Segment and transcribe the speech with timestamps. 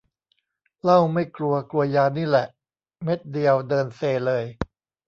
[0.81, 2.47] เหล้าไม่กลัว กลัวยานี่แหละ
[3.03, 4.45] เม็ดเดียวเดินเซเลย